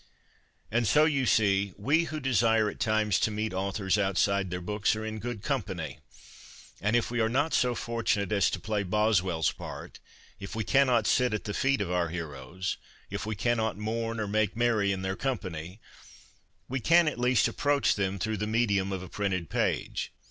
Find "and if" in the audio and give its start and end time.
6.81-7.11